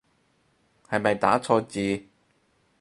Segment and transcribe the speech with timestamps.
[0.89, 2.05] 係咪打錯字